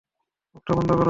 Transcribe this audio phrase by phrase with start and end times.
[0.55, 0.99] মুখটা বন্ধ করো।